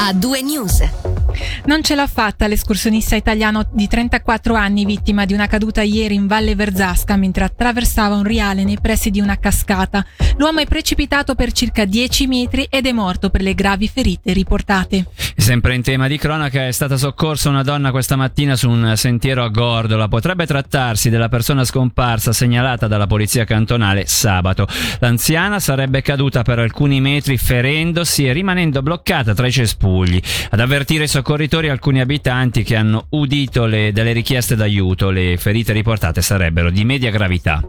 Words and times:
A2 0.00 0.42
News. 0.42 0.82
Non 1.66 1.82
ce 1.82 1.94
l'ha 1.94 2.06
fatta 2.06 2.46
l'escursionista 2.46 3.16
italiano 3.16 3.68
di 3.70 3.86
34 3.86 4.54
anni, 4.54 4.86
vittima 4.86 5.26
di 5.26 5.34
una 5.34 5.46
caduta 5.46 5.82
ieri 5.82 6.14
in 6.14 6.26
Valle 6.26 6.54
Verzasca 6.54 7.16
mentre 7.16 7.44
attraversava 7.44 8.14
un 8.14 8.22
riale 8.22 8.64
nei 8.64 8.78
pressi 8.80 9.10
di 9.10 9.20
una 9.20 9.38
cascata. 9.38 10.04
L'uomo 10.38 10.60
è 10.60 10.66
precipitato 10.66 11.34
per 11.34 11.52
circa 11.52 11.84
10 11.84 12.26
metri 12.26 12.66
ed 12.70 12.86
è 12.86 12.92
morto 12.92 13.28
per 13.28 13.42
le 13.42 13.54
gravi 13.54 13.88
ferite 13.88 14.32
riportate. 14.32 15.04
Sempre 15.36 15.74
in 15.74 15.82
tema 15.82 16.08
di 16.08 16.16
cronaca 16.16 16.66
è 16.66 16.70
stata 16.70 16.96
soccorsa 16.96 17.50
una 17.50 17.62
donna 17.62 17.90
questa 17.90 18.16
mattina 18.16 18.56
su 18.56 18.68
un 18.68 18.94
sentiero 18.96 19.44
a 19.44 19.48
Gordola. 19.48 20.08
Potrebbe 20.08 20.46
trattarsi 20.46 21.10
della 21.10 21.28
persona 21.28 21.64
scomparsa 21.64 22.32
segnalata 22.32 22.86
dalla 22.86 23.06
polizia 23.06 23.44
cantonale 23.44 24.06
sabato. 24.06 24.66
L'anziana 24.98 25.60
sarebbe 25.60 26.02
caduta 26.02 26.42
per 26.42 26.58
alcuni 26.58 27.00
metri 27.00 27.36
ferendosi 27.36 28.26
e 28.26 28.32
rimanendo 28.32 28.82
bloccata 28.82 29.34
tra 29.34 29.46
i 29.46 29.52
cespugli. 29.52 29.89
Ad 30.50 30.60
avvertire 30.60 31.04
i 31.04 31.08
soccorritori 31.08 31.68
alcuni 31.68 32.00
abitanti 32.00 32.62
che 32.62 32.76
hanno 32.76 33.06
udito 33.10 33.66
le, 33.66 33.92
delle 33.92 34.12
richieste 34.12 34.56
d'aiuto. 34.56 35.10
Le 35.10 35.36
ferite 35.36 35.72
riportate 35.72 36.22
sarebbero 36.22 36.70
di 36.70 36.84
media 36.84 37.10
gravità. 37.10 37.60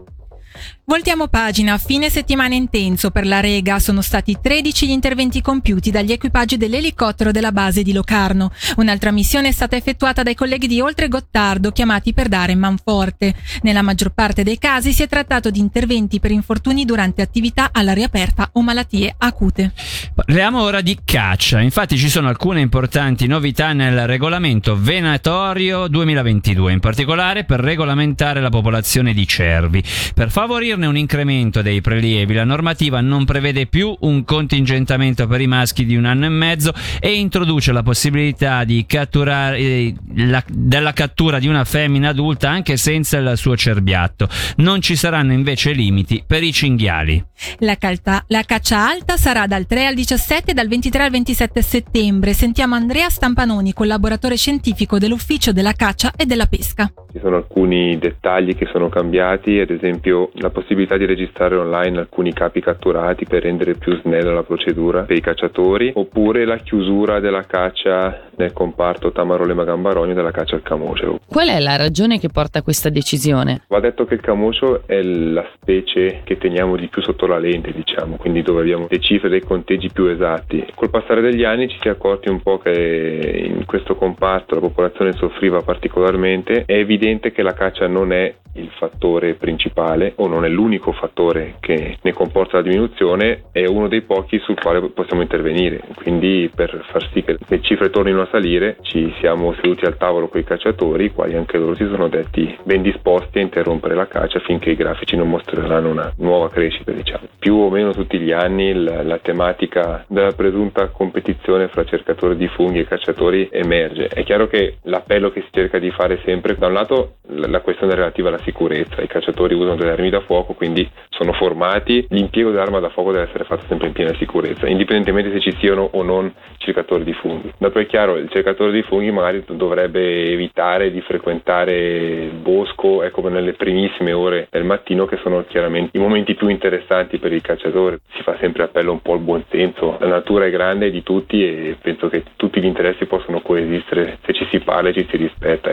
Voltiamo 0.84 1.28
pagina. 1.28 1.78
Fine 1.78 2.10
settimana 2.10 2.54
intenso 2.54 3.10
per 3.10 3.24
la 3.24 3.40
Rega. 3.40 3.78
Sono 3.78 4.02
stati 4.02 4.36
13 4.40 4.86
gli 4.86 4.90
interventi 4.90 5.40
compiuti 5.40 5.90
dagli 5.90 6.12
equipaggi 6.12 6.56
dell'elicottero 6.56 7.30
della 7.30 7.52
base 7.52 7.82
di 7.82 7.92
Locarno. 7.92 8.50
Un'altra 8.76 9.10
missione 9.10 9.48
è 9.48 9.52
stata 9.52 9.76
effettuata 9.76 10.22
dai 10.22 10.34
colleghi 10.34 10.66
di 10.66 10.80
Oltre 10.80 11.08
Gottardo 11.08 11.70
chiamati 11.70 12.12
per 12.12 12.28
dare 12.28 12.54
manforte. 12.54 13.34
Nella 13.62 13.82
maggior 13.82 14.10
parte 14.10 14.42
dei 14.42 14.58
casi 14.58 14.92
si 14.92 15.02
è 15.02 15.08
trattato 15.08 15.50
di 15.50 15.60
interventi 15.60 16.20
per 16.20 16.30
infortuni 16.30 16.84
durante 16.84 17.22
attività 17.22 17.70
all'aria 17.72 18.06
aperta 18.06 18.50
o 18.52 18.60
malattie 18.60 19.14
acute. 19.16 19.72
Parliamo 20.14 20.60
ora 20.60 20.80
di 20.80 20.98
caccia. 21.04 21.60
Infatti 21.60 21.96
ci 21.96 22.10
sono 22.10 22.28
alcune 22.28 22.60
importanti 22.60 23.26
novità 23.26 23.72
nel 23.72 24.06
regolamento 24.06 24.76
venatorio 24.78 25.86
2022, 25.86 26.72
in 26.72 26.80
particolare 26.80 27.44
per 27.44 27.60
regolamentare 27.60 28.40
la 28.40 28.50
popolazione 28.50 29.14
di 29.14 29.26
cervi. 29.26 29.82
Per 30.14 30.30
favorirne 30.42 30.86
un 30.86 30.96
incremento 30.96 31.62
dei 31.62 31.80
prelievi, 31.80 32.34
la 32.34 32.42
normativa 32.42 33.00
non 33.00 33.24
prevede 33.24 33.66
più 33.66 33.96
un 34.00 34.24
contingentamento 34.24 35.28
per 35.28 35.40
i 35.40 35.46
maschi 35.46 35.84
di 35.84 35.94
un 35.94 36.04
anno 36.04 36.24
e 36.24 36.30
mezzo 36.30 36.72
e 36.98 37.14
introduce 37.14 37.70
la 37.70 37.84
possibilità 37.84 38.64
di 38.64 38.84
catturare, 38.84 39.58
eh, 39.58 39.94
la, 40.16 40.42
della 40.48 40.92
cattura 40.92 41.38
di 41.38 41.46
una 41.46 41.62
femmina 41.62 42.08
adulta 42.08 42.50
anche 42.50 42.76
senza 42.76 43.18
il 43.18 43.36
suo 43.36 43.56
cerbiatto. 43.56 44.26
Non 44.56 44.80
ci 44.80 44.96
saranno 44.96 45.32
invece 45.32 45.70
limiti 45.70 46.24
per 46.26 46.42
i 46.42 46.52
cinghiali. 46.52 47.24
La, 47.60 47.76
calta, 47.76 48.24
la 48.26 48.42
caccia 48.42 48.84
alta 48.84 49.16
sarà 49.16 49.46
dal 49.46 49.66
3 49.66 49.86
al 49.86 49.94
17 49.94 50.50
e 50.50 50.54
dal 50.54 50.66
23 50.66 51.04
al 51.04 51.10
27 51.10 51.62
settembre. 51.62 52.32
Sentiamo 52.32 52.74
Andrea 52.74 53.08
Stampanoni, 53.08 53.72
collaboratore 53.72 54.36
scientifico 54.36 54.98
dell'Ufficio 54.98 55.52
della 55.52 55.72
Caccia 55.72 56.12
e 56.16 56.26
della 56.26 56.46
Pesca. 56.46 56.92
Ci 57.12 57.20
sono 57.20 57.36
alcuni 57.36 57.96
dettagli 57.98 58.56
che 58.56 58.66
sono 58.72 58.88
cambiati, 58.88 59.58
ad 59.58 59.70
esempio 59.70 60.31
la 60.34 60.50
possibilità 60.50 60.96
di 60.96 61.04
registrare 61.04 61.56
online 61.56 61.98
alcuni 61.98 62.32
capi 62.32 62.60
catturati 62.60 63.26
per 63.26 63.42
rendere 63.42 63.74
più 63.74 63.98
snella 64.00 64.32
la 64.32 64.42
procedura 64.42 65.02
per 65.02 65.16
i 65.16 65.20
cacciatori, 65.20 65.92
oppure 65.94 66.44
la 66.44 66.56
chiusura 66.56 67.20
della 67.20 67.44
caccia 67.44 68.28
nel 68.36 68.52
comparto 68.52 69.12
Tamarole 69.12 69.54
Magambarogno 69.54 70.14
della 70.14 70.30
caccia 70.30 70.54
al 70.54 70.62
camoscio. 70.62 71.20
Qual 71.26 71.48
è 71.48 71.60
la 71.60 71.76
ragione 71.76 72.18
che 72.18 72.28
porta 72.28 72.60
a 72.60 72.62
questa 72.62 72.88
decisione? 72.88 73.62
Va 73.68 73.80
detto 73.80 74.04
che 74.04 74.14
il 74.14 74.20
camoscio 74.20 74.82
è 74.86 75.02
la 75.02 75.46
specie 75.54 76.20
che 76.24 76.38
teniamo 76.38 76.76
di 76.76 76.88
più 76.88 77.02
sotto 77.02 77.26
la 77.26 77.38
lente, 77.38 77.72
diciamo, 77.72 78.16
quindi 78.16 78.42
dove 78.42 78.60
abbiamo 78.62 78.86
le 78.88 79.00
cifre 79.00 79.28
dei 79.28 79.42
conteggi 79.42 79.90
più 79.92 80.06
esatti. 80.06 80.64
Col 80.74 80.90
passare 80.90 81.20
degli 81.20 81.44
anni 81.44 81.68
ci 81.68 81.78
si 81.80 81.88
è 81.88 81.90
accorti 81.90 82.28
un 82.28 82.40
po' 82.40 82.58
che 82.58 83.44
in 83.44 83.64
questo 83.66 83.96
comparto 83.96 84.54
la 84.54 84.60
popolazione 84.60 85.12
soffriva 85.12 85.60
particolarmente, 85.62 86.64
è 86.64 86.74
evidente 86.74 87.32
che 87.32 87.42
la 87.42 87.52
caccia 87.54 87.86
non 87.86 88.12
è 88.12 88.34
il 88.54 88.70
fattore 88.76 89.34
principale 89.34 90.12
o 90.22 90.28
non 90.28 90.44
è 90.44 90.48
l'unico 90.48 90.92
fattore 90.92 91.56
che 91.60 91.98
ne 92.00 92.12
comporta 92.12 92.56
la 92.56 92.62
diminuzione, 92.62 93.44
è 93.52 93.66
uno 93.66 93.88
dei 93.88 94.02
pochi 94.02 94.38
sul 94.38 94.58
quale 94.58 94.80
possiamo 94.90 95.22
intervenire. 95.22 95.80
Quindi 95.94 96.50
per 96.54 96.84
far 96.90 97.08
sì 97.12 97.22
che 97.22 97.38
le 97.46 97.60
cifre 97.60 97.90
tornino 97.90 98.22
a 98.22 98.28
salire 98.30 98.76
ci 98.82 99.12
siamo 99.18 99.54
seduti 99.54 99.84
al 99.84 99.96
tavolo 99.96 100.28
con 100.28 100.40
i 100.40 100.44
cacciatori, 100.44 101.06
i 101.06 101.12
quali 101.12 101.36
anche 101.36 101.58
loro 101.58 101.74
si 101.74 101.86
sono 101.86 102.08
detti 102.08 102.56
ben 102.64 102.82
disposti 102.82 103.38
a 103.38 103.42
interrompere 103.42 103.94
la 103.94 104.06
caccia 104.06 104.38
finché 104.40 104.70
i 104.70 104.76
grafici 104.76 105.16
non 105.16 105.28
mostreranno 105.28 105.90
una 105.90 106.12
nuova 106.18 106.48
crescita. 106.48 106.92
Diciamo. 106.92 107.26
Più 107.38 107.54
o 107.56 107.70
meno 107.70 107.92
tutti 107.92 108.18
gli 108.18 108.32
anni 108.32 108.72
la, 108.72 109.02
la 109.02 109.18
tematica 109.18 110.04
della 110.08 110.32
presunta 110.32 110.88
competizione 110.88 111.68
fra 111.68 111.84
cercatori 111.84 112.36
di 112.36 112.48
funghi 112.48 112.80
e 112.80 112.86
cacciatori 112.86 113.48
emerge. 113.50 114.08
È 114.08 114.22
chiaro 114.22 114.46
che 114.46 114.76
l'appello 114.82 115.30
che 115.30 115.42
si 115.42 115.48
cerca 115.50 115.78
di 115.78 115.90
fare 115.90 116.20
sempre, 116.24 116.56
da 116.56 116.66
un 116.66 116.72
lato 116.72 117.14
la 117.28 117.60
questione 117.60 117.94
relativa 117.94 118.28
alla 118.28 118.38
sicurezza, 118.38 119.02
i 119.02 119.06
cacciatori 119.06 119.54
usano 119.54 119.76
delle 119.76 119.92
armi 119.92 120.10
da 120.12 120.20
fuoco, 120.20 120.52
quindi 120.52 120.88
sono 121.08 121.32
formati, 121.32 122.06
l'impiego 122.10 122.50
dell'arma 122.50 122.80
da 122.80 122.90
fuoco 122.90 123.12
deve 123.12 123.24
essere 123.24 123.44
fatto 123.44 123.64
sempre 123.66 123.86
in 123.86 123.92
piena 123.92 124.14
sicurezza, 124.14 124.66
indipendentemente 124.66 125.32
se 125.32 125.40
ci 125.40 125.56
siano 125.58 125.88
o 125.92 126.02
non 126.02 126.32
cercatori 126.58 127.04
di 127.04 127.12
funghi. 127.14 127.52
Dopo 127.56 127.78
è 127.78 127.86
chiaro, 127.86 128.16
il 128.16 128.28
cercatore 128.30 128.72
di 128.72 128.82
funghi 128.82 129.10
magari 129.10 129.42
dovrebbe 129.46 130.30
evitare 130.30 130.90
di 130.90 131.00
frequentare 131.00 132.24
il 132.24 132.32
bosco, 132.32 133.02
ecco 133.02 133.28
nelle 133.28 133.54
primissime 133.54 134.12
ore 134.12 134.48
del 134.50 134.64
mattino 134.64 135.06
che 135.06 135.18
sono 135.22 135.44
chiaramente 135.44 135.96
i 135.96 136.00
momenti 136.00 136.34
più 136.34 136.48
interessanti 136.48 137.18
per 137.18 137.32
il 137.32 137.40
cacciatore. 137.40 138.00
Si 138.14 138.22
fa 138.22 138.36
sempre 138.38 138.64
appello 138.64 138.92
un 138.92 139.00
po' 139.00 139.14
al 139.14 139.20
buon 139.20 139.44
senso, 139.48 139.96
la 140.00 140.08
natura 140.08 140.46
è 140.46 140.50
grande 140.50 140.90
di 140.90 141.02
tutti 141.02 141.42
e 141.42 141.76
penso 141.80 142.08
che 142.08 142.22
tutti 142.36 142.60
gli 142.60 142.66
interessi 142.66 143.06
possono 143.06 143.40
coesistere 143.40 144.18
se 144.24 144.32
ci 144.32 144.46
si 144.50 144.60
parla 144.60 144.90
e 144.90 144.92
ci 144.92 145.06
si 145.08 145.16
rispetta. 145.16 145.72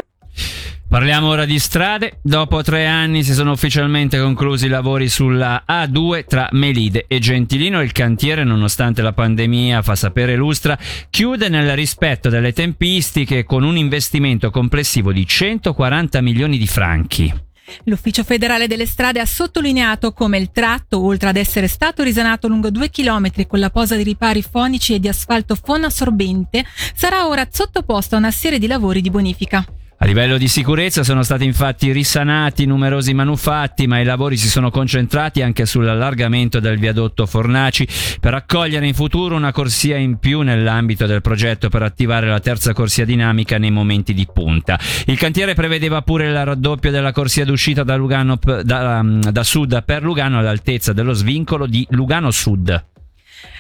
Parliamo 0.90 1.28
ora 1.28 1.46
di 1.46 1.60
strade. 1.60 2.18
Dopo 2.24 2.64
tre 2.64 2.88
anni 2.88 3.24
si 3.24 3.34
sono 3.34 3.52
ufficialmente 3.52 4.20
conclusi 4.20 4.66
i 4.66 4.70
lavori 4.70 5.08
sulla 5.08 5.64
A2 5.70 6.26
tra 6.26 6.50
Melide 6.54 7.06
e 7.08 7.20
Gentilino. 7.20 7.80
Il 7.84 7.92
cantiere, 7.92 8.44
nonostante 8.44 9.04
la 9.04 9.14
pandemia, 9.14 9.84
fa 9.84 9.94
sapere 9.94 10.36
Lustra, 10.36 10.76
chiude 11.12 11.48
nel 11.48 11.76
rispetto 11.76 12.30
delle 12.30 12.54
tempistiche 12.54 13.44
con 13.44 13.64
un 13.64 13.78
investimento 13.78 14.50
complessivo 14.50 15.12
di 15.12 15.28
140 15.28 16.22
milioni 16.22 16.58
di 16.58 16.68
franchi. 16.68 17.32
L'Ufficio 17.84 18.24
federale 18.24 18.66
delle 18.66 18.88
strade 18.88 19.20
ha 19.20 19.28
sottolineato 19.28 20.12
come 20.12 20.40
il 20.40 20.50
tratto, 20.52 21.06
oltre 21.06 21.30
ad 21.30 21.38
essere 21.38 21.68
stato 21.68 22.02
risanato 22.02 22.48
lungo 22.48 22.72
due 22.72 22.90
chilometri 22.90 23.46
con 23.46 23.60
la 23.60 23.70
posa 23.70 23.96
di 23.96 24.02
ripari 24.02 24.42
fonici 24.42 24.96
e 24.96 25.00
di 25.00 25.08
asfalto 25.08 25.54
fonoassorbente, 25.54 26.66
sarà 26.96 27.28
ora 27.28 27.48
sottoposto 27.48 28.16
a 28.16 28.18
una 28.18 28.32
serie 28.32 28.58
di 28.58 28.66
lavori 28.66 29.02
di 29.02 29.12
bonifica. 29.12 29.64
A 30.02 30.06
livello 30.06 30.38
di 30.38 30.48
sicurezza 30.48 31.04
sono 31.04 31.24
stati 31.24 31.44
infatti 31.44 31.92
risanati 31.92 32.66
numerosi 32.66 33.14
manufatti, 33.14 33.86
ma 33.86 34.00
i 34.00 34.06
lavori 34.06 34.38
si 34.38 34.48
sono 34.48 34.72
concentrati 34.72 35.42
anche 35.42 35.66
sull'allargamento 35.66 36.62
del 36.62 36.80
viadotto 36.80 37.26
Fornaci 37.26 37.86
per 38.22 38.34
accogliere 38.34 38.88
in 38.88 38.94
futuro 38.94 39.36
una 39.36 39.52
corsia 39.52 39.98
in 39.98 40.18
più 40.18 40.40
nell'ambito 40.40 41.06
del 41.06 41.20
progetto 41.20 41.68
per 41.68 41.82
attivare 41.82 42.28
la 42.28 42.40
terza 42.40 42.72
corsia 42.72 43.04
dinamica 43.04 43.58
nei 43.58 43.72
momenti 43.72 44.14
di 44.14 44.26
punta. 44.32 44.80
Il 45.06 45.18
cantiere 45.18 45.54
prevedeva 45.54 46.02
pure 46.02 46.28
il 46.28 46.46
raddoppio 46.46 46.92
della 46.92 47.12
corsia 47.12 47.44
d'uscita 47.44 47.84
da, 47.84 47.98
Lugano, 47.98 48.40
da, 48.64 49.04
da 49.04 49.44
sud 49.44 49.84
per 49.84 50.02
Lugano 50.02 50.40
all'altezza 50.40 50.94
dello 50.94 51.12
svincolo 51.12 51.66
di 51.66 51.86
Lugano 51.90 52.32
Sud. 52.32 52.99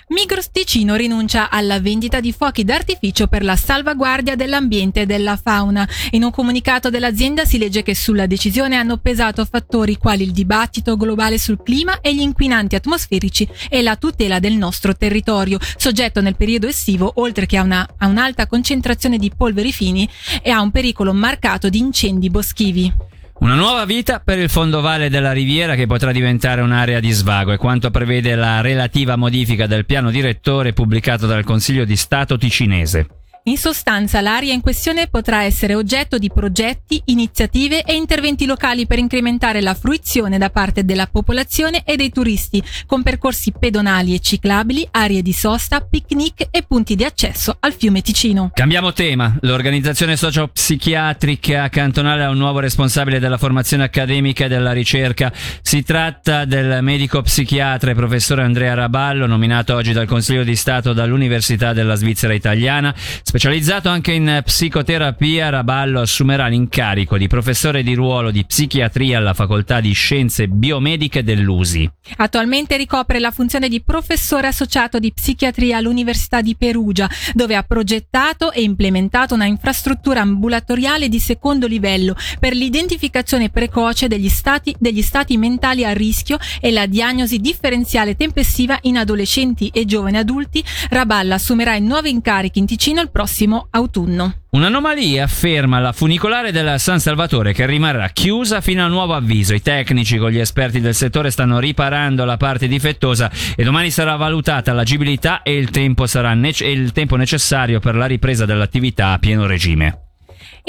Migros 0.09 0.49
Ticino 0.51 0.95
rinuncia 0.95 1.51
alla 1.51 1.79
vendita 1.79 2.19
di 2.19 2.31
fuochi 2.31 2.63
d'artificio 2.63 3.27
per 3.27 3.43
la 3.43 3.55
salvaguardia 3.55 4.35
dell'ambiente 4.35 5.01
e 5.01 5.05
della 5.05 5.37
fauna. 5.37 5.87
In 6.11 6.23
un 6.23 6.31
comunicato 6.31 6.89
dell'azienda 6.89 7.45
si 7.45 7.59
legge 7.59 7.83
che 7.83 7.93
sulla 7.93 8.25
decisione 8.25 8.75
hanno 8.75 8.97
pesato 8.97 9.45
fattori 9.45 9.97
quali 9.97 10.23
il 10.23 10.31
dibattito 10.31 10.97
globale 10.97 11.37
sul 11.37 11.61
clima 11.61 12.01
e 12.01 12.15
gli 12.15 12.21
inquinanti 12.21 12.75
atmosferici 12.75 13.47
e 13.69 13.83
la 13.83 13.97
tutela 13.97 14.39
del 14.39 14.53
nostro 14.53 14.95
territorio, 14.95 15.59
soggetto 15.77 16.21
nel 16.21 16.35
periodo 16.35 16.65
estivo 16.67 17.11
oltre 17.17 17.45
che 17.45 17.57
a, 17.57 17.61
una, 17.61 17.87
a 17.97 18.07
un'alta 18.07 18.47
concentrazione 18.47 19.19
di 19.19 19.31
polveri 19.35 19.71
fini 19.71 20.09
e 20.41 20.49
a 20.49 20.61
un 20.61 20.71
pericolo 20.71 21.13
marcato 21.13 21.69
di 21.69 21.77
incendi 21.77 22.31
boschivi. 22.31 23.17
Una 23.39 23.55
nuova 23.55 23.85
vita 23.85 24.19
per 24.19 24.37
il 24.37 24.49
fondovale 24.49 25.09
della 25.09 25.31
Riviera 25.31 25.75
che 25.75 25.87
potrà 25.87 26.11
diventare 26.11 26.59
un'area 26.59 26.99
di 26.99 27.11
svago, 27.11 27.53
è 27.53 27.57
quanto 27.57 27.89
prevede 27.89 28.35
la 28.35 28.59
relativa 28.59 29.15
modifica 29.15 29.65
del 29.65 29.85
piano 29.85 30.11
direttore 30.11 30.73
pubblicato 30.73 31.25
dal 31.25 31.45
Consiglio 31.45 31.85
di 31.85 31.95
Stato 31.95 32.37
ticinese. 32.37 33.18
In 33.43 33.57
sostanza, 33.57 34.19
l'area 34.19 34.53
in 34.53 34.59
questione 34.59 35.07
potrà 35.07 35.43
essere 35.43 35.73
oggetto 35.73 36.17
di 36.17 36.29
progetti, 36.29 37.01
iniziative 37.05 37.83
e 37.83 37.95
interventi 37.95 38.45
locali 38.45 38.85
per 38.85 38.99
incrementare 38.99 39.61
la 39.61 39.73
fruizione 39.73 40.37
da 40.37 40.49
parte 40.49 40.83
della 40.83 41.07
popolazione 41.07 41.83
e 41.85 41.95
dei 41.95 42.11
turisti, 42.11 42.61
con 42.85 43.01
percorsi 43.01 43.53
pedonali 43.57 44.13
e 44.13 44.19
ciclabili, 44.19 44.87
aree 44.91 45.21
di 45.21 45.31
sosta, 45.31 45.79
picnic 45.79 46.47
e 46.51 46.63
punti 46.67 46.95
di 46.95 47.05
accesso 47.05 47.55
al 47.61 47.73
fiume 47.73 48.01
Ticino. 48.01 48.51
Cambiamo 48.53 48.91
tema. 48.91 49.35
L'organizzazione 49.41 50.17
socio-psichiatrica 50.17 51.69
cantonale 51.69 52.25
ha 52.25 52.29
un 52.29 52.37
nuovo 52.37 52.59
responsabile 52.59 53.19
della 53.19 53.37
formazione 53.37 53.85
accademica 53.85 54.45
e 54.45 54.47
della 54.49 54.73
ricerca. 54.73 55.31
Si 55.61 55.81
tratta 55.83 56.43
del 56.43 56.83
medico 56.83 57.21
psichiatra 57.21 57.91
e 57.91 57.95
professore 57.95 58.43
Andrea 58.43 58.73
Raballo, 58.73 59.25
nominato 59.25 59.75
oggi 59.75 59.93
dal 59.93 60.07
Consiglio 60.07 60.43
di 60.43 60.55
Stato 60.57 60.91
dall'Università 60.91 61.71
della 61.71 61.95
Svizzera 61.95 62.33
Italiana. 62.33 62.93
Specializzato 63.29 63.89
anche 63.89 64.13
in 64.13 64.41
psicoterapia, 64.43 65.49
Raballo 65.49 66.01
assumerà 66.01 66.47
l'incarico 66.47 67.15
di 67.15 67.27
professore 67.27 67.83
di 67.83 67.93
ruolo 67.93 68.31
di 68.31 68.43
psichiatria 68.43 69.19
alla 69.19 69.35
Facoltà 69.35 69.79
di 69.81 69.93
Scienze 69.93 70.47
Biomediche 70.47 71.23
dell'USI. 71.23 71.87
Attualmente 72.17 72.75
ricopre 72.75 73.19
la 73.19 73.29
funzione 73.29 73.69
di 73.69 73.83
professore 73.83 74.47
associato 74.47 74.97
di 74.97 75.13
psichiatria 75.13 75.77
all'Università 75.77 76.41
di 76.41 76.55
Perugia, 76.55 77.07
dove 77.35 77.55
ha 77.55 77.61
progettato 77.61 78.51
e 78.51 78.63
implementato 78.63 79.35
una 79.35 79.45
infrastruttura 79.45 80.21
ambulatoriale 80.21 81.07
di 81.07 81.19
secondo 81.19 81.67
livello 81.67 82.15
per 82.39 82.55
l'identificazione 82.55 83.51
precoce 83.51 84.07
degli 84.07 84.27
stati, 84.27 84.75
degli 84.79 85.03
stati 85.03 85.37
mentali 85.37 85.85
a 85.85 85.93
rischio 85.93 86.39
e 86.59 86.71
la 86.71 86.87
diagnosi 86.87 87.37
differenziale 87.37 88.15
tempestiva 88.15 88.79
in 88.81 88.97
adolescenti 88.97 89.69
e 89.71 89.85
giovani 89.85 90.17
adulti. 90.17 90.63
Raballo 90.89 91.35
assumerà 91.35 91.75
i 91.75 91.81
nuovi 91.81 92.09
incarichi 92.09 92.57
in 92.57 92.65
Ticino 92.65 93.01
il 93.01 93.11
prossimo 93.19 93.67
autunno. 93.71 94.33
Un'anomalia 94.51 95.25
afferma 95.25 95.79
la 95.79 95.91
funicolare 95.91 96.53
della 96.53 96.77
San 96.77 97.01
Salvatore 97.01 97.51
che 97.51 97.65
rimarrà 97.65 98.07
chiusa 98.07 98.61
fino 98.61 98.81
a 98.81 98.87
nuovo 98.87 99.13
avviso. 99.13 99.53
I 99.53 99.61
tecnici 99.61 100.17
con 100.17 100.29
gli 100.31 100.39
esperti 100.39 100.79
del 100.79 100.95
settore 100.95 101.29
stanno 101.29 101.59
riparando 101.59 102.23
la 102.23 102.37
parte 102.37 102.69
difettosa 102.69 103.29
e 103.57 103.63
domani 103.65 103.91
sarà 103.91 104.15
valutata 104.15 104.71
l'agibilità 104.71 105.41
e 105.43 105.57
il 105.57 105.69
tempo, 105.69 106.05
nece- 106.33 106.67
il 106.67 106.93
tempo 106.93 107.17
necessario 107.17 107.81
per 107.81 107.95
la 107.95 108.05
ripresa 108.05 108.45
dell'attività 108.45 109.11
a 109.11 109.19
pieno 109.19 109.45
regime. 109.45 110.08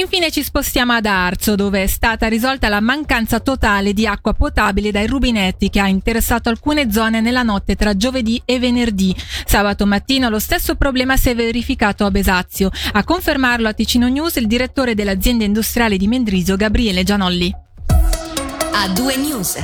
Infine 0.01 0.31
ci 0.31 0.43
spostiamo 0.43 0.95
ad 0.95 1.05
Arzo, 1.05 1.55
dove 1.55 1.83
è 1.83 1.87
stata 1.87 2.27
risolta 2.27 2.71
la 2.71 2.81
mancanza 2.81 3.39
totale 3.39 3.93
di 3.93 4.07
acqua 4.07 4.33
potabile 4.33 4.91
dai 4.91 5.07
rubinetti 5.07 5.69
che 5.69 5.79
ha 5.79 5.89
interessato 5.89 6.49
alcune 6.49 6.91
zone 6.91 7.21
nella 7.21 7.43
notte 7.43 7.77
tra 7.77 7.95
giovedì 7.95 8.41
e 8.47 8.59
venerdì. 8.59 9.15
Sabato 9.45 9.85
mattina 9.85 10.31
lo 10.31 10.39
stesso 10.39 10.75
problema 10.77 11.19
si 11.19 11.29
è 11.29 11.35
verificato 11.35 12.07
a 12.07 12.11
Besazio. 12.11 12.71
A 12.93 13.05
confermarlo 13.05 13.69
a 13.69 13.75
Ticino 13.75 14.09
News 14.09 14.37
il 14.37 14.47
direttore 14.47 14.95
dell'azienda 14.95 15.45
industriale 15.45 15.99
di 15.99 16.07
Mendrisio, 16.07 16.57
Gabriele 16.57 17.05
Gianolli. 17.05 17.55
A 18.73 18.89
due 18.89 19.17
news. 19.19 19.59